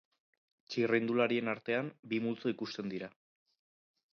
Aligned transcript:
Txirrindularien 0.75 1.51
artean 1.53 1.91
bi 2.15 2.21
multzo 2.27 2.55
ikusten 2.57 2.91
dira. 2.95 3.11